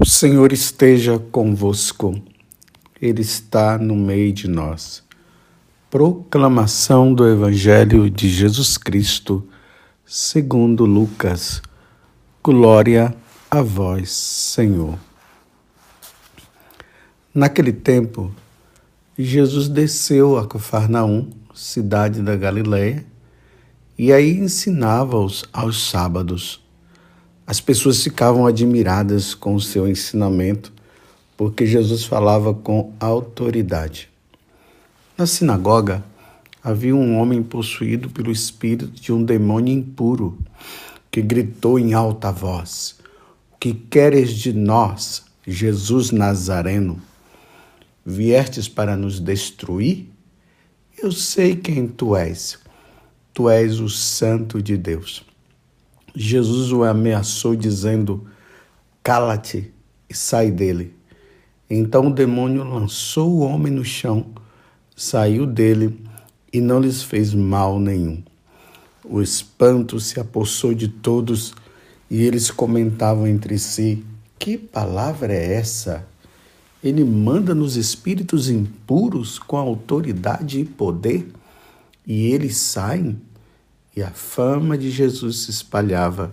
[0.00, 2.22] O Senhor esteja convosco,
[3.02, 5.02] Ele está no meio de nós.
[5.90, 9.44] Proclamação do Evangelho de Jesus Cristo,
[10.06, 11.60] segundo Lucas.
[12.44, 13.12] Glória
[13.50, 14.96] a vós, Senhor.
[17.34, 18.32] Naquele tempo,
[19.18, 23.04] Jesus desceu a Cafarnaum, cidade da Galiléia,
[23.98, 26.67] e aí ensinava-os aos sábados.
[27.48, 30.70] As pessoas ficavam admiradas com o seu ensinamento,
[31.34, 34.10] porque Jesus falava com autoridade.
[35.16, 36.04] Na sinagoga
[36.62, 40.38] havia um homem possuído pelo espírito de um demônio impuro,
[41.10, 42.96] que gritou em alta voz:
[43.54, 47.00] O que queres de nós, Jesus Nazareno?
[48.04, 50.06] Viestes para nos destruir?
[51.02, 52.58] Eu sei quem tu és.
[53.32, 55.24] Tu és o Santo de Deus.
[56.20, 58.26] Jesus o ameaçou, dizendo:
[59.04, 59.72] Cala-te
[60.10, 60.92] e sai dele.
[61.70, 64.26] Então o demônio lançou o homem no chão,
[64.96, 65.96] saiu dele
[66.52, 68.20] e não lhes fez mal nenhum.
[69.04, 71.54] O espanto se apossou de todos
[72.10, 74.04] e eles comentavam entre si:
[74.40, 76.04] Que palavra é essa?
[76.82, 81.28] Ele manda nos espíritos impuros com autoridade e poder
[82.04, 83.20] e eles saem?
[83.98, 86.32] E a fama de Jesus se espalhava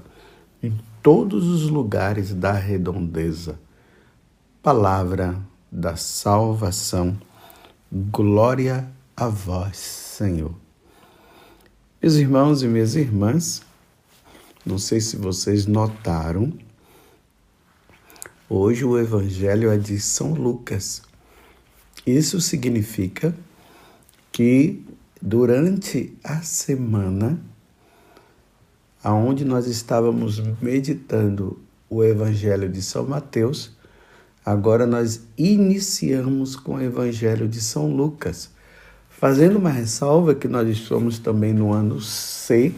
[0.62, 3.60] em todos os lugares da redondeza.
[4.62, 5.36] Palavra
[5.72, 7.18] da salvação.
[7.92, 10.54] Glória a vós, Senhor.
[12.00, 13.64] Meus irmãos e minhas irmãs,
[14.64, 16.54] não sei se vocês notaram,
[18.48, 21.02] hoje o Evangelho é de São Lucas.
[22.06, 23.36] Isso significa
[24.32, 24.86] que
[25.20, 27.55] durante a semana
[29.06, 33.70] aonde nós estávamos meditando o Evangelho de São Mateus,
[34.44, 38.50] agora nós iniciamos com o Evangelho de São Lucas,
[39.08, 42.74] fazendo uma ressalva que nós estamos também no ano C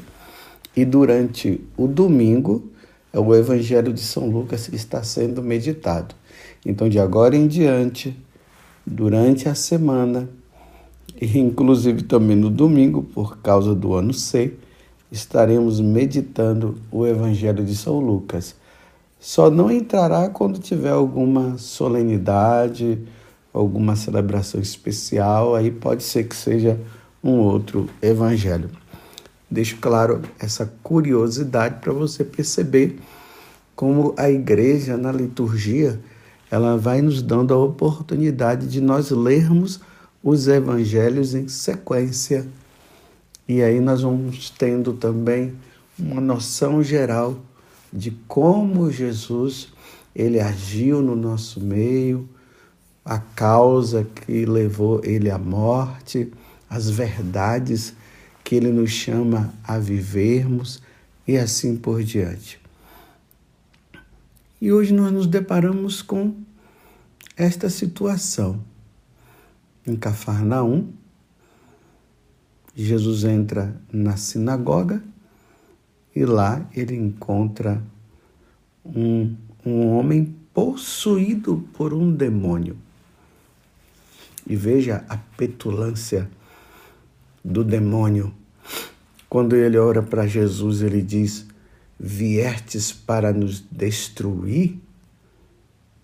[0.75, 2.69] e durante o domingo
[3.13, 6.13] o Evangelho de São Lucas está sendo meditado.
[6.65, 8.13] Então, de agora em diante,
[8.85, 10.27] durante a semana,
[11.21, 14.57] e inclusive também no domingo, por causa do ano C,
[15.11, 18.55] estaremos meditando o Evangelho de São Lucas.
[19.19, 22.99] Só não entrará quando tiver alguma solenidade,
[23.53, 26.79] alguma celebração especial, aí pode ser que seja
[27.23, 28.69] um outro evangelho.
[29.49, 32.99] Deixo claro essa curiosidade para você perceber
[33.75, 35.99] como a igreja na liturgia
[36.49, 39.79] ela vai nos dando a oportunidade de nós lermos
[40.23, 42.47] os evangelhos em sequência
[43.47, 45.55] e aí nós vamos tendo também
[45.97, 47.39] uma noção geral
[47.91, 49.69] de como Jesus
[50.13, 52.27] ele agiu no nosso meio,
[53.05, 56.31] a causa que levou ele à morte,
[56.69, 57.93] as verdades
[58.43, 60.81] que ele nos chama a vivermos
[61.27, 62.59] e assim por diante.
[64.59, 66.35] E hoje nós nos deparamos com
[67.35, 68.59] esta situação.
[69.85, 70.89] Em Cafarnaum,
[72.79, 75.01] Jesus entra na sinagoga
[76.15, 77.81] e lá ele encontra
[78.85, 82.77] um, um homem possuído por um demônio.
[84.45, 86.29] E veja a petulância
[87.43, 88.31] do demônio.
[89.27, 91.47] Quando ele ora para Jesus, ele diz:
[91.99, 94.79] Viertes para nos destruir?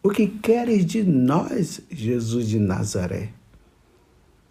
[0.02, 3.30] O que queres de nós, Jesus de Nazaré?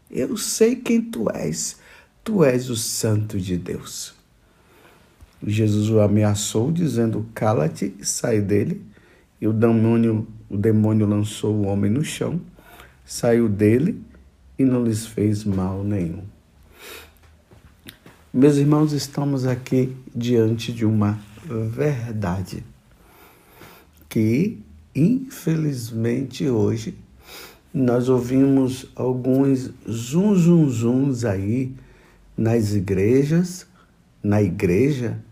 [0.08, 1.81] Eu sei quem tu és
[2.24, 4.14] Tu és o Santo de Deus.
[5.44, 8.80] Jesus o ameaçou, dizendo: Cala-te e sai dele.
[9.40, 12.40] E o demônio, o demônio lançou o homem no chão,
[13.04, 14.00] saiu dele
[14.56, 16.22] e não lhes fez mal nenhum.
[18.32, 22.62] Meus irmãos, estamos aqui diante de uma verdade
[24.08, 24.60] que,
[24.94, 26.96] infelizmente, hoje
[27.74, 31.74] nós ouvimos alguns zum zum zums aí
[32.36, 33.66] nas igrejas,
[34.22, 35.22] na igreja,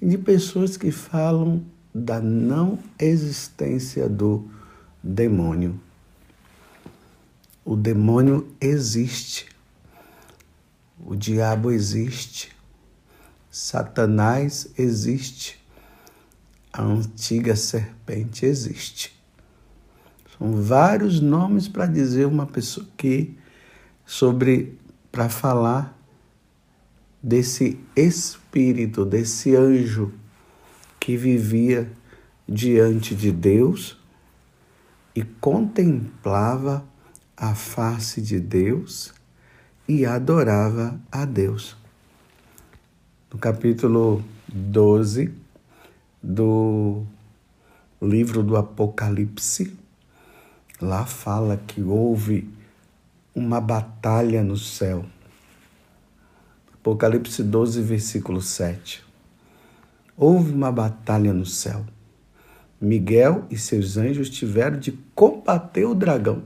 [0.00, 1.64] de pessoas que falam
[1.94, 4.48] da não existência do
[5.02, 5.80] demônio.
[7.64, 9.46] O demônio existe.
[11.04, 12.52] O diabo existe.
[13.50, 15.58] Satanás existe.
[16.72, 19.18] A antiga serpente existe.
[20.38, 23.36] São vários nomes para dizer uma pessoa que
[24.06, 24.78] sobre
[25.10, 25.97] para falar
[27.22, 30.12] desse espírito, desse anjo
[31.00, 31.90] que vivia
[32.48, 33.98] diante de Deus
[35.14, 36.84] e contemplava
[37.36, 39.12] a face de Deus
[39.88, 41.76] e adorava a Deus.
[43.32, 45.32] No capítulo 12
[46.22, 47.04] do
[48.00, 49.76] livro do Apocalipse,
[50.80, 52.48] lá fala que houve
[53.34, 55.04] uma batalha no céu.
[56.80, 59.04] Apocalipse 12, versículo 7.
[60.16, 61.84] Houve uma batalha no céu.
[62.80, 66.44] Miguel e seus anjos tiveram de combater o dragão.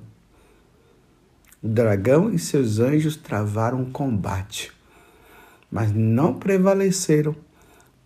[1.62, 4.72] O dragão e seus anjos travaram um combate,
[5.70, 7.36] mas não prevaleceram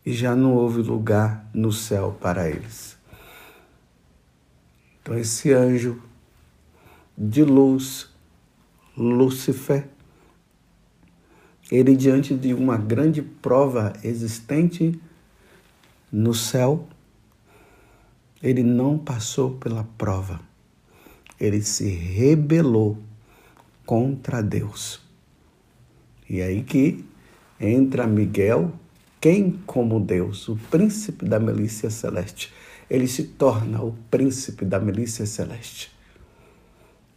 [0.04, 2.98] e já não houve lugar no céu para eles.
[5.00, 6.02] Então, esse anjo
[7.16, 8.08] de luz,
[8.96, 9.88] Lúcifer,
[11.70, 15.00] ele, diante de uma grande prova existente
[16.12, 16.86] no céu,
[18.42, 20.40] ele não passou pela prova.
[21.40, 22.96] Ele se rebelou
[23.84, 25.00] contra Deus.
[26.30, 27.04] E aí que
[27.60, 28.72] entra Miguel,
[29.20, 32.52] quem como Deus, o príncipe da milícia celeste.
[32.88, 35.90] Ele se torna o príncipe da milícia celeste.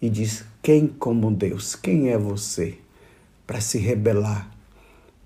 [0.01, 1.75] E diz: Quem como Deus?
[1.75, 2.79] Quem é você
[3.49, 4.47] para se rebelar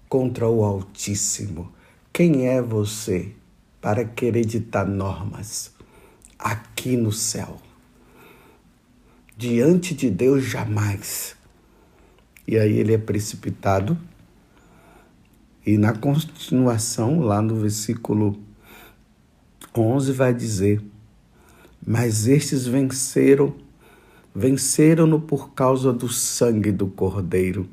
[0.07, 1.73] contra o Altíssimo?
[2.13, 3.33] Quem é você
[3.81, 5.73] para querer ditar normas?
[6.43, 7.59] aqui no céu.
[9.37, 11.35] Diante de Deus jamais.
[12.45, 13.97] E aí ele é precipitado.
[15.65, 18.37] E na continuação, lá no versículo
[19.75, 20.81] 11, vai dizer:
[21.85, 23.55] Mas estes venceram,
[24.35, 27.67] venceram-no por causa do sangue do Cordeiro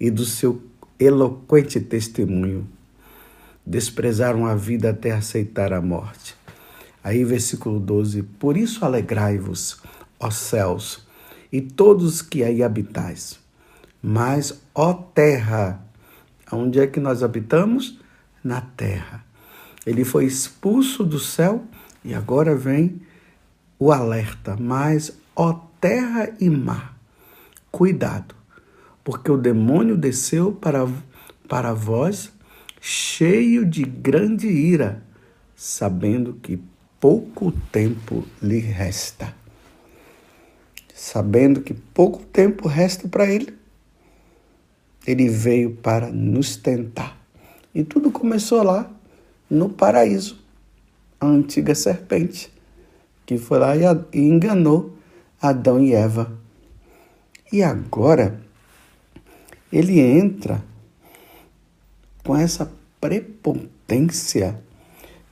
[0.00, 0.62] e do seu
[0.98, 2.68] eloquente testemunho.
[3.64, 6.36] Desprezaram a vida até aceitar a morte.
[7.02, 9.80] Aí, versículo 12: Por isso alegrai-vos,
[10.18, 11.06] ó céus,
[11.52, 13.38] e todos que aí habitais.
[14.02, 15.84] Mas, ó terra,
[16.52, 17.98] onde é que nós habitamos?
[18.42, 19.24] Na terra.
[19.84, 21.64] Ele foi expulso do céu
[22.04, 23.00] e agora vem
[23.78, 24.56] o alerta.
[24.58, 26.96] Mas, ó terra e mar,
[27.70, 28.34] cuidado,
[29.08, 30.86] porque o demônio desceu para,
[31.48, 32.30] para vós
[32.78, 35.02] cheio de grande ira,
[35.56, 36.60] sabendo que
[37.00, 39.34] pouco tempo lhe resta.
[40.92, 43.56] Sabendo que pouco tempo resta para ele,
[45.06, 47.18] ele veio para nos tentar.
[47.74, 48.90] E tudo começou lá
[49.48, 50.38] no paraíso.
[51.18, 52.52] A antiga serpente,
[53.24, 54.98] que foi lá e enganou
[55.40, 56.30] Adão e Eva.
[57.50, 58.46] E agora,
[59.72, 60.64] ele entra
[62.24, 62.70] com essa
[63.00, 64.58] prepotência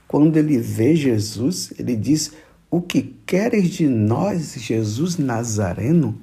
[0.07, 2.33] quando ele vê Jesus, ele diz:
[2.71, 6.17] O que queres de nós, Jesus Nazareno?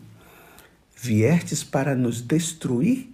[0.97, 3.13] Viestes para nos destruir?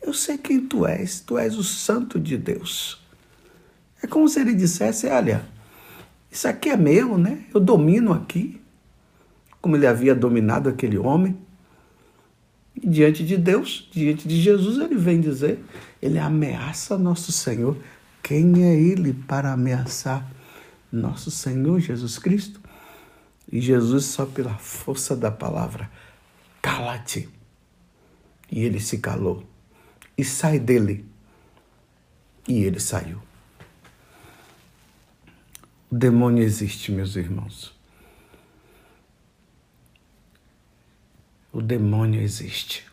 [0.00, 3.02] Eu sei quem tu és, tu és o Santo de Deus.
[4.00, 5.44] É como se ele dissesse: Olha,
[6.30, 7.44] isso aqui é meu, né?
[7.52, 8.60] Eu domino aqui.
[9.60, 11.36] Como ele havia dominado aquele homem.
[12.84, 15.58] Diante de Deus, diante de Jesus, ele vem dizer:
[16.00, 17.76] Ele ameaça nosso Senhor.
[18.22, 20.30] Quem é ele para ameaçar
[20.92, 22.60] nosso Senhor Jesus Cristo?
[23.50, 25.90] E Jesus, só pela força da palavra,
[26.60, 27.28] cala-te.
[28.50, 29.42] E ele se calou.
[30.16, 31.06] E sai dele.
[32.46, 33.20] E ele saiu.
[35.90, 37.77] O demônio existe, meus irmãos.
[41.58, 42.86] O demônio existe.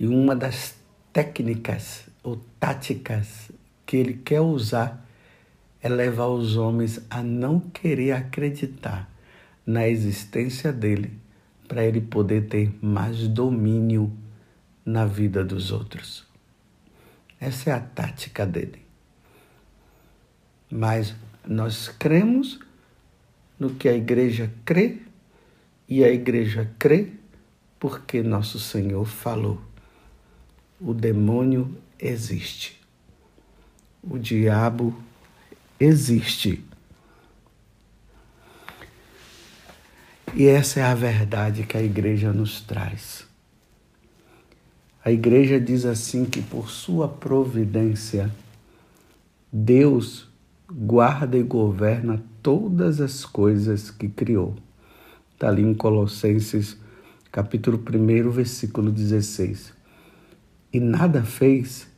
[0.00, 0.74] E uma das
[1.12, 3.52] técnicas ou táticas
[3.86, 5.08] que ele quer usar
[5.80, 9.08] é levar os homens a não querer acreditar
[9.64, 11.12] na existência dele
[11.68, 14.12] para ele poder ter mais domínio
[14.84, 16.26] na vida dos outros.
[17.38, 18.82] Essa é a tática dele.
[20.68, 21.14] Mas
[21.46, 22.58] nós cremos
[23.56, 25.06] no que a igreja crê
[25.88, 27.08] e a igreja crê
[27.78, 29.60] porque nosso Senhor falou.
[30.80, 32.78] O demônio existe.
[34.02, 34.94] O diabo
[35.80, 36.64] existe.
[40.34, 43.26] E essa é a verdade que a igreja nos traz.
[45.04, 48.30] A igreja diz assim que por sua providência,
[49.50, 50.28] Deus
[50.70, 54.54] guarda e governa todas as coisas que criou.
[55.38, 56.76] Está ali em Colossenses,
[57.30, 59.78] capítulo 1, versículo 16
[60.72, 61.88] e nada fez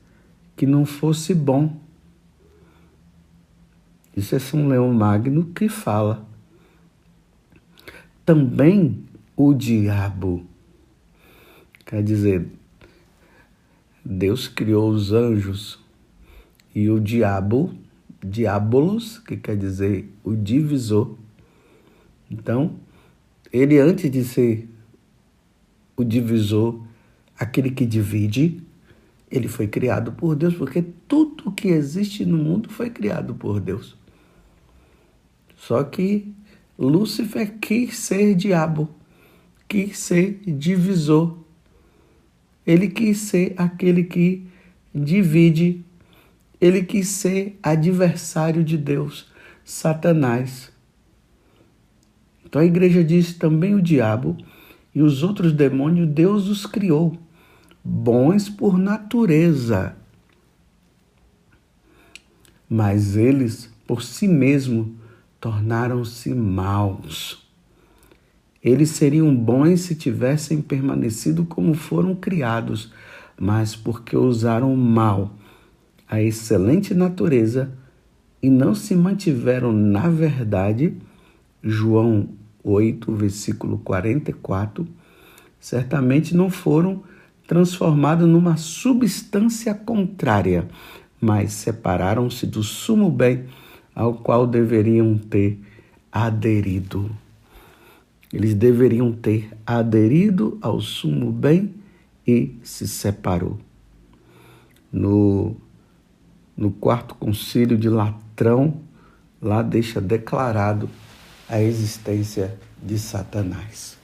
[0.57, 1.81] que não fosse bom.
[4.17, 6.27] Isso é São Leão Magno que fala.
[8.25, 9.05] Também
[9.35, 10.45] o diabo.
[11.87, 12.47] Quer dizer,
[14.05, 15.79] Deus criou os anjos
[16.75, 17.75] e o diabo,
[18.23, 21.17] diabolos, que quer dizer o divisor.
[22.31, 22.77] Então,
[23.53, 24.69] ele antes de ser
[25.97, 26.81] o divisor,
[27.39, 28.63] aquele que divide,
[29.31, 33.97] ele foi criado por Deus, porque tudo que existe no mundo foi criado por Deus.
[35.57, 36.33] Só que
[36.79, 38.89] Lúcifer quis ser diabo,
[39.69, 41.39] quis ser divisor.
[42.67, 44.47] Ele quis ser aquele que
[44.95, 45.85] divide.
[46.61, 49.31] Ele quis ser adversário de Deus,
[49.65, 50.73] Satanás.
[52.51, 54.37] Então a igreja diz também o diabo
[54.93, 57.17] e os outros demônios, Deus os criou,
[57.83, 59.95] bons por natureza.
[62.69, 64.89] Mas eles, por si mesmos,
[65.41, 67.49] tornaram-se maus.
[68.63, 72.93] Eles seriam bons se tivessem permanecido como foram criados,
[73.39, 75.37] mas porque usaram mal
[76.09, 77.73] a excelente natureza
[78.43, 80.97] e não se mantiveram na verdade,
[81.63, 84.87] João 8, versículo 44,
[85.59, 87.03] certamente não foram
[87.47, 90.69] transformados numa substância contrária,
[91.21, 93.47] mas separaram-se do sumo bem
[93.95, 95.59] ao qual deveriam ter
[96.13, 97.11] aderido.
[98.33, 101.75] Eles deveriam ter aderido ao sumo bem
[102.27, 103.59] e se separou.
[104.93, 105.57] No,
[106.57, 108.81] no quarto concílio de Latrão,
[109.43, 110.89] lá deixa declarado
[111.51, 113.99] a existência de Satanás,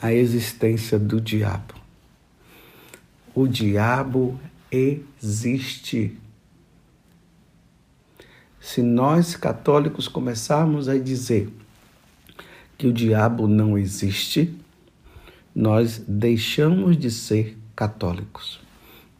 [0.00, 1.74] a existência do diabo.
[3.34, 6.16] O diabo existe.
[8.60, 11.52] Se nós católicos começarmos a dizer
[12.78, 14.56] que o diabo não existe,
[15.52, 18.60] nós deixamos de ser católicos.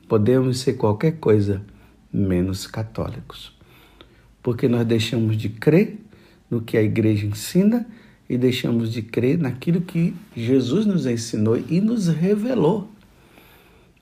[0.09, 1.61] Podemos ser qualquer coisa
[2.13, 3.53] menos católicos.
[4.41, 5.99] Porque nós deixamos de crer
[6.51, 7.87] no que a igreja ensina
[8.29, 12.89] e deixamos de crer naquilo que Jesus nos ensinou e nos revelou.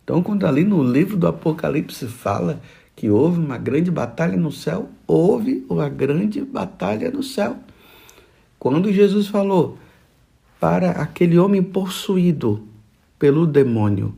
[0.02, 2.60] Então, quando ali no livro do Apocalipse fala
[2.96, 7.56] que houve uma grande batalha no céu, houve uma grande batalha no céu.
[8.58, 9.78] Quando Jesus falou
[10.58, 12.66] para aquele homem possuído
[13.18, 14.16] pelo demônio,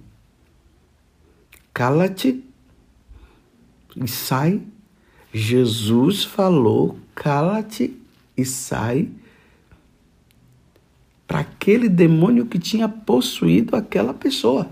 [1.75, 2.43] cala-te
[3.97, 4.63] e sai,
[5.33, 8.00] Jesus falou, cala-te
[8.41, 9.09] e sai
[11.27, 14.69] para aquele demônio que tinha possuído aquela pessoa,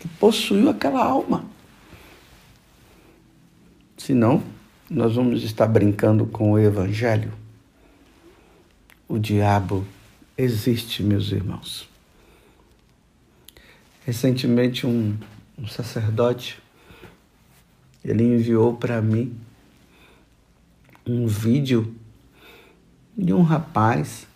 [0.00, 1.44] que possuiu aquela alma.
[3.96, 4.42] Senão,
[4.90, 7.32] nós vamos estar brincando com o Evangelho.
[9.08, 9.86] O diabo
[10.36, 11.88] existe, meus irmãos.
[14.04, 15.16] Recentemente, um,
[15.56, 16.60] um sacerdote
[18.04, 19.36] ele enviou para mim
[21.08, 21.94] um vídeo
[23.16, 24.26] de um rapaz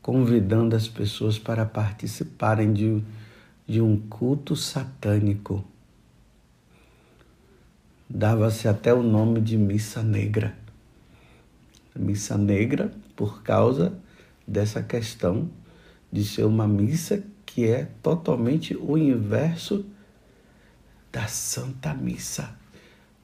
[0.00, 3.02] convidando as pessoas para participarem de,
[3.66, 5.64] de um culto satânico.
[8.08, 10.56] Dava-se até o nome de missa negra.
[11.92, 13.98] Missa negra por causa
[14.46, 15.50] dessa questão
[16.12, 19.84] de ser uma missa que é totalmente o inverso
[21.10, 22.56] da Santa Missa.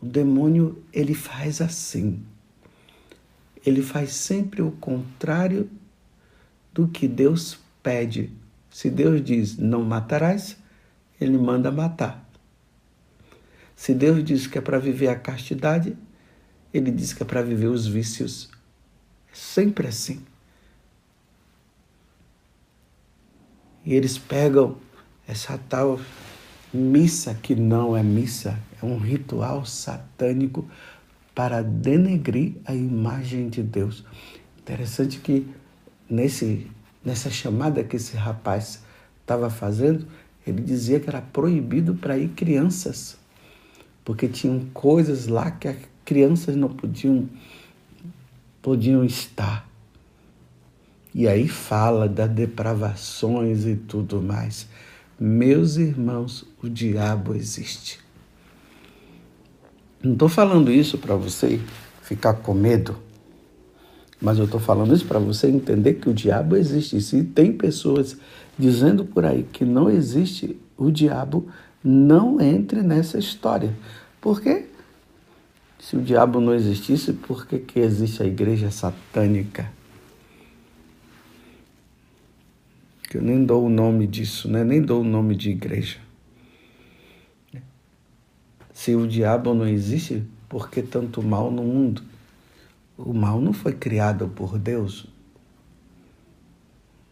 [0.02, 2.24] O demônio, ele faz assim
[3.64, 5.70] ele faz sempre o contrário
[6.72, 8.32] do que Deus pede.
[8.70, 10.56] Se Deus diz não matarás,
[11.20, 12.28] ele manda matar.
[13.74, 15.96] Se Deus diz que é para viver a castidade,
[16.72, 18.50] ele diz que é para viver os vícios.
[19.32, 20.22] É sempre assim.
[23.84, 24.76] E eles pegam
[25.26, 25.98] essa tal
[26.72, 30.68] missa que não é missa, é um ritual satânico
[31.40, 34.04] para denegrir a imagem de Deus.
[34.58, 35.48] Interessante que
[36.06, 36.66] nesse,
[37.02, 38.84] nessa chamada que esse rapaz
[39.22, 40.06] estava fazendo,
[40.46, 43.16] ele dizia que era proibido para ir crianças,
[44.04, 47.26] porque tinham coisas lá que as crianças não podiam,
[48.60, 49.66] podiam estar.
[51.14, 54.68] E aí fala das depravações e tudo mais.
[55.18, 57.98] Meus irmãos, o diabo existe.
[60.02, 61.60] Não estou falando isso para você
[62.02, 62.96] ficar com medo,
[64.20, 67.00] mas eu estou falando isso para você entender que o diabo existe.
[67.02, 68.16] Se tem pessoas
[68.58, 71.48] dizendo por aí que não existe o diabo,
[71.84, 73.76] não entre nessa história.
[74.20, 74.66] Por quê?
[75.78, 79.70] Se o diabo não existisse, por que, que existe a igreja satânica?
[83.02, 84.64] Que eu nem dou o nome disso, né?
[84.64, 85.98] nem dou o nome de igreja.
[88.80, 92.02] Se o diabo não existe, por que tanto mal no mundo?
[92.96, 95.06] O mal não foi criado por Deus.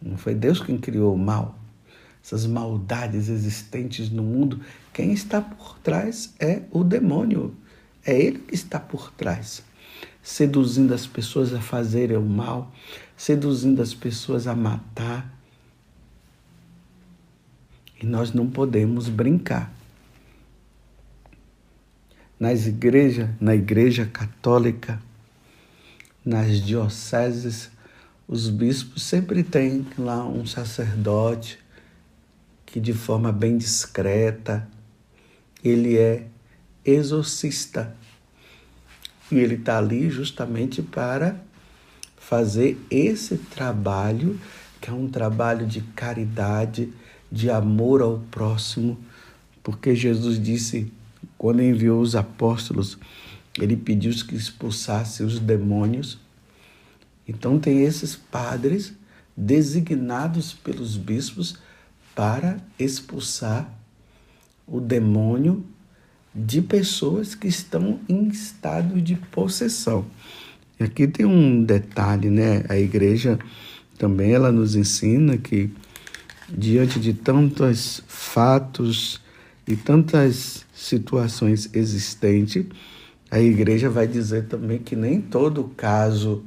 [0.00, 1.58] Não foi Deus quem criou o mal.
[2.24, 4.62] Essas maldades existentes no mundo,
[4.94, 7.54] quem está por trás é o demônio.
[8.02, 9.62] É ele que está por trás,
[10.22, 12.72] seduzindo as pessoas a fazerem o mal,
[13.14, 15.30] seduzindo as pessoas a matar.
[18.00, 19.76] E nós não podemos brincar.
[22.38, 25.00] Nas igrejas, na igreja católica,
[26.24, 27.70] nas dioceses,
[28.28, 31.58] os bispos sempre têm lá um sacerdote
[32.64, 34.68] que de forma bem discreta
[35.64, 36.26] ele é
[36.84, 37.96] exorcista.
[39.32, 41.40] E ele está ali justamente para
[42.16, 44.38] fazer esse trabalho,
[44.80, 46.92] que é um trabalho de caridade,
[47.32, 48.98] de amor ao próximo,
[49.62, 50.92] porque Jesus disse,
[51.38, 52.98] quando enviou os apóstolos,
[53.58, 56.18] ele pediu que expulsassem os demônios.
[57.26, 58.92] Então, tem esses padres
[59.36, 61.56] designados pelos bispos
[62.14, 63.72] para expulsar
[64.66, 65.64] o demônio
[66.34, 70.04] de pessoas que estão em estado de possessão.
[70.78, 72.64] E aqui tem um detalhe, né?
[72.68, 73.38] A igreja
[73.96, 75.70] também ela nos ensina que
[76.48, 79.20] diante de tantos fatos
[79.68, 82.64] e tantas situações existentes,
[83.30, 86.42] a igreja vai dizer também que nem todo caso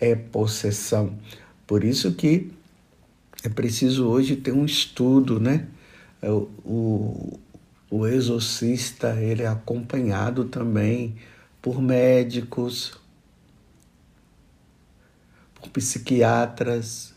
[0.00, 1.16] é possessão.
[1.64, 2.50] Por isso que
[3.44, 5.68] é preciso hoje ter um estudo, né?
[6.20, 7.40] É, o, o,
[7.88, 11.14] o exorcista ele é acompanhado também
[11.62, 12.98] por médicos,
[15.54, 17.14] por psiquiatras,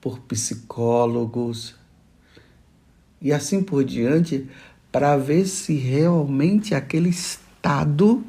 [0.00, 1.78] por psicólogos
[3.20, 4.48] e assim por diante,
[4.90, 8.24] para ver se realmente aquele estado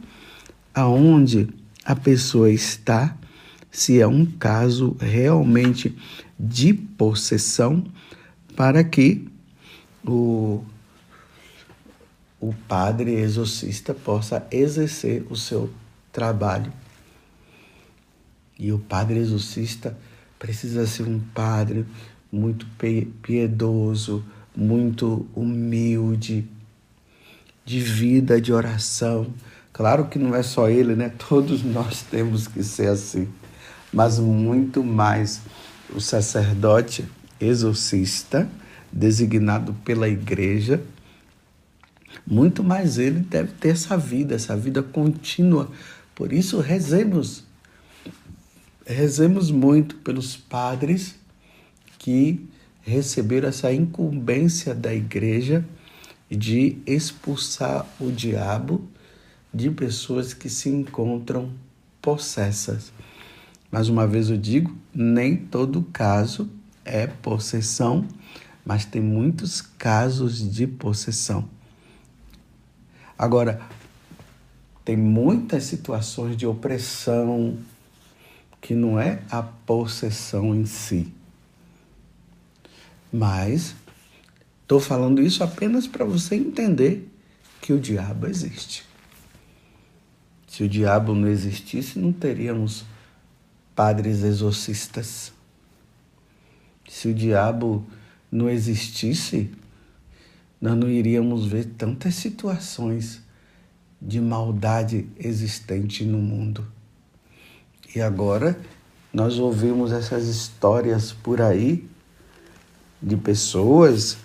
[0.74, 1.50] aonde
[1.84, 3.18] a pessoa está,
[3.72, 5.96] se é um caso realmente
[6.40, 7.84] de possessão,
[8.56, 9.28] para que
[10.06, 10.64] o,
[12.40, 15.72] o padre exorcista possa exercer o seu
[16.12, 16.72] trabalho.
[18.60, 19.98] E o padre exorcista
[20.38, 21.86] precisa ser um padre
[22.32, 22.68] muito
[23.22, 24.24] piedoso,
[24.56, 26.48] muito humilde,
[27.66, 29.28] de vida, de oração.
[29.72, 31.10] Claro que não é só ele, né?
[31.30, 33.28] Todos nós temos que ser assim,
[33.92, 35.42] mas muito mais
[35.94, 37.06] o sacerdote
[37.40, 38.50] exorcista,
[38.92, 40.82] designado pela igreja,
[42.28, 45.70] muito mais ele deve ter essa vida, essa vida contínua.
[46.14, 47.44] Por isso, rezemos.
[48.86, 51.16] Rezemos muito pelos padres
[51.98, 52.48] que
[52.82, 55.66] receberam essa incumbência da igreja
[56.30, 58.88] de expulsar o diabo
[59.54, 61.52] de pessoas que se encontram
[62.02, 62.92] possessas.
[63.72, 66.50] Mais uma vez eu digo, nem todo caso
[66.84, 68.06] é possessão,
[68.66, 71.48] mas tem muitos casos de possessão.
[73.18, 73.62] Agora,
[74.84, 77.58] tem muitas situações de opressão
[78.60, 81.14] que não é a possessão em si.
[83.12, 83.76] Mas
[84.62, 87.12] estou falando isso apenas para você entender
[87.62, 88.86] que o diabo existe.
[90.48, 92.86] Se o diabo não existisse, não teríamos
[93.76, 95.32] padres exorcistas.
[96.90, 97.86] Se o diabo
[98.32, 99.52] não existisse,
[100.60, 103.22] nós não iríamos ver tantas situações
[104.02, 106.66] de maldade existente no mundo.
[107.96, 108.60] E agora
[109.14, 111.90] nós ouvimos essas histórias por aí
[113.02, 114.18] de pessoas,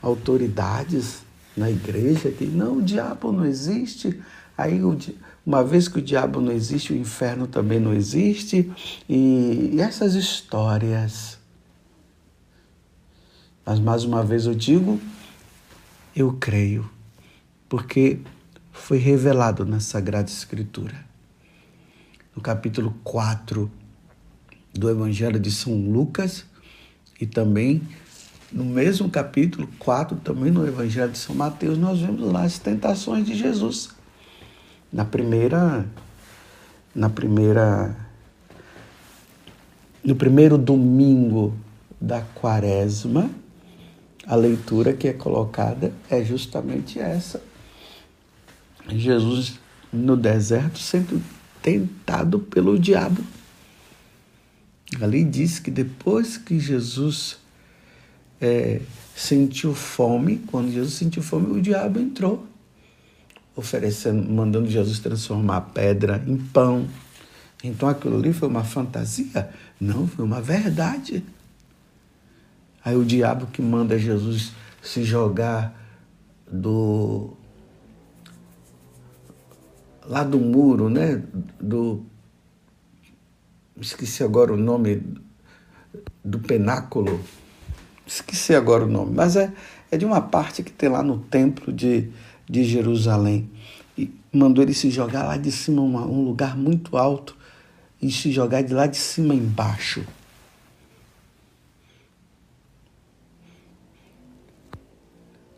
[0.00, 1.22] autoridades
[1.56, 4.20] na igreja que não, o diabo não existe.
[4.56, 4.80] Aí,
[5.44, 8.70] uma vez que o diabo não existe, o inferno também não existe.
[9.08, 11.38] E, e essas histórias.
[13.66, 15.00] Mas mais uma vez eu digo,
[16.14, 16.88] eu creio,
[17.68, 18.20] porque
[18.72, 21.06] foi revelado na Sagrada Escritura.
[22.34, 23.70] No capítulo 4
[24.72, 26.47] do Evangelho de São Lucas
[27.20, 27.82] e também
[28.50, 33.26] no mesmo capítulo 4, também no Evangelho de São Mateus, nós vemos lá as tentações
[33.26, 33.90] de Jesus.
[34.92, 35.86] Na primeira
[36.94, 37.94] na primeira
[40.02, 41.54] no primeiro domingo
[42.00, 43.30] da Quaresma,
[44.26, 47.42] a leitura que é colocada é justamente essa.
[48.88, 49.58] Jesus
[49.92, 51.22] no deserto sendo
[51.62, 53.22] tentado pelo diabo.
[55.00, 57.38] Ali diz que depois que Jesus
[58.40, 58.80] é,
[59.14, 62.46] sentiu fome, quando Jesus sentiu fome, o diabo entrou,
[63.54, 66.86] oferecendo, mandando Jesus transformar a pedra em pão.
[67.62, 69.50] Então aquilo ali foi uma fantasia?
[69.80, 71.24] Não, foi uma verdade.
[72.84, 75.76] Aí o diabo que manda Jesus se jogar
[76.50, 77.34] do
[80.06, 81.22] lá do muro, né?
[81.60, 82.02] Do
[83.80, 85.02] esqueci agora o nome
[86.24, 87.20] do penáculo.
[88.06, 89.52] Esqueci agora o nome, mas é,
[89.90, 92.10] é de uma parte que tem lá no templo de,
[92.48, 93.50] de Jerusalém.
[93.96, 97.36] E mandou ele se jogar lá de cima, uma, um lugar muito alto,
[98.00, 100.04] e se jogar de lá de cima embaixo.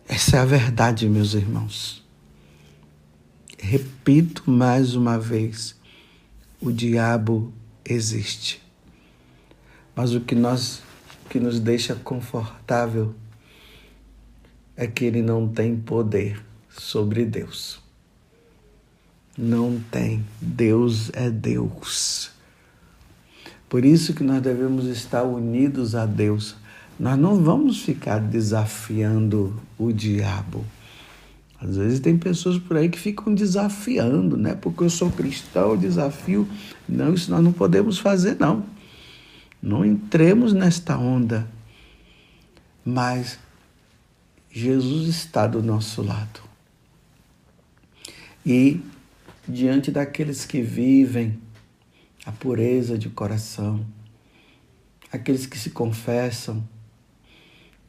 [0.08, 2.04] Essa é a verdade, meus irmãos.
[3.58, 5.76] Repito mais uma vez:
[6.60, 7.52] o diabo
[7.92, 8.62] existe.
[9.94, 10.82] Mas o que nós
[11.28, 13.14] que nos deixa confortável
[14.76, 17.80] é que ele não tem poder sobre Deus.
[19.38, 20.24] Não tem.
[20.40, 22.32] Deus é Deus.
[23.68, 26.56] Por isso que nós devemos estar unidos a Deus.
[26.98, 30.64] Nós não vamos ficar desafiando o diabo.
[31.60, 34.54] Às vezes tem pessoas por aí que ficam desafiando, né?
[34.54, 36.48] Porque eu sou cristão, desafio.
[36.88, 38.64] Não, isso nós não podemos fazer, não.
[39.62, 41.46] Não entremos nesta onda.
[42.82, 43.38] Mas
[44.50, 46.40] Jesus está do nosso lado.
[48.44, 48.80] E
[49.46, 51.38] diante daqueles que vivem
[52.24, 53.84] a pureza de coração,
[55.12, 56.66] aqueles que se confessam,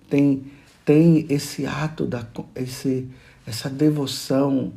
[0.09, 0.51] tem,
[0.83, 3.09] tem esse ato, da, esse,
[3.51, 4.71] essa devoção,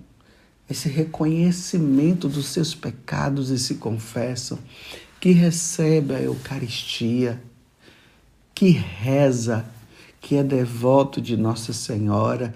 [0.68, 4.58] esse reconhecimento dos seus pecados e se confessam,
[5.20, 7.40] que recebe a Eucaristia,
[8.52, 9.64] que reza,
[10.20, 12.52] que é devoto de Nossa Senhora,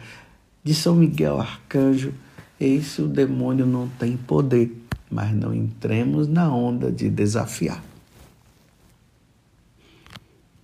[0.64, 2.12] de São Miguel Arcanjo,
[2.58, 4.76] esse o demônio não tem poder,
[5.08, 7.80] mas não entremos na onda de desafiar.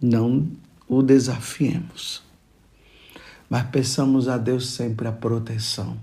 [0.03, 0.49] Não
[0.89, 2.24] o desafiemos.
[3.55, 5.97] Mas peçamos a Deus sempre a proteção.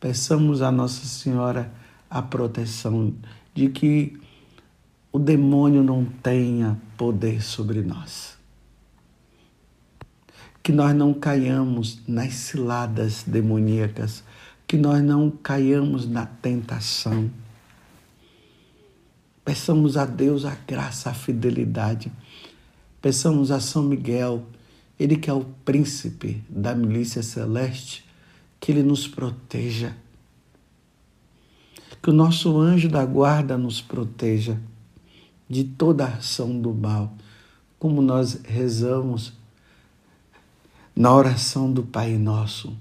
[0.00, 1.72] Peçamos a Nossa Senhora
[2.10, 3.14] a proteção
[3.54, 4.20] de que
[5.12, 8.36] o demônio não tenha poder sobre nós.
[10.60, 14.24] Que nós não caiamos nas ciladas demoníacas,
[14.66, 17.30] que nós não caiamos na tentação.
[19.44, 22.10] Peçamos a Deus a graça, a fidelidade
[23.06, 24.44] Peçamos a São Miguel,
[24.98, 28.04] ele que é o príncipe da milícia celeste,
[28.58, 29.94] que ele nos proteja.
[32.02, 34.58] Que o nosso anjo da guarda nos proteja
[35.48, 37.14] de toda ação do mal,
[37.78, 39.32] como nós rezamos
[40.94, 42.76] na oração do Pai Nosso.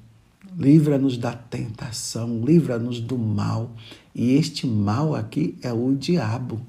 [0.58, 3.72] Livra-nos da tentação, livra-nos do mal.
[4.14, 6.62] E este mal aqui é o diabo.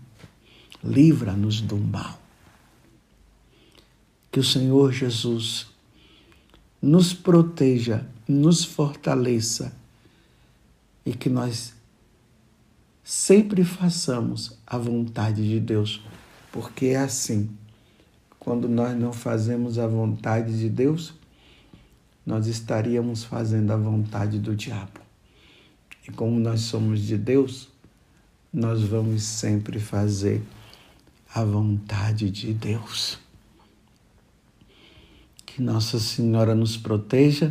[0.83, 2.26] Livra-nos do mal
[4.37, 5.67] que o Senhor Jesus
[6.83, 9.75] nos proteja, nos fortaleça
[11.07, 11.73] e que nós
[13.03, 16.03] sempre façamos a vontade de Deus,
[16.53, 17.49] porque é assim.
[18.39, 21.15] Quando nós não fazemos a vontade de Deus,
[22.27, 25.01] nós estaríamos fazendo a vontade do diabo.
[26.07, 27.71] E como nós somos de Deus,
[28.53, 30.43] nós vamos sempre fazer
[31.35, 33.25] a vontade de Deus.
[35.57, 37.51] Que Nossa Senhora nos proteja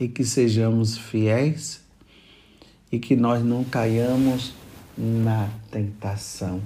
[0.00, 1.82] e que sejamos fiéis
[2.90, 4.54] e que nós não caiamos
[4.96, 6.62] na tentação.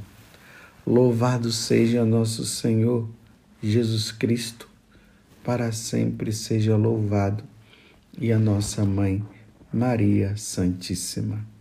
[0.87, 3.09] Louvado seja nosso Senhor
[3.61, 4.69] Jesus Cristo,
[5.43, 7.43] para sempre seja louvado,
[8.17, 9.25] e a nossa mãe,
[9.73, 11.52] Maria Santíssima.